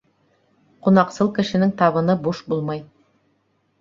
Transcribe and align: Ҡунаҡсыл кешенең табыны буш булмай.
Ҡунаҡсыл 0.87 1.29
кешенең 1.37 1.75
табыны 1.83 2.17
буш 2.27 2.41
булмай. 2.55 2.83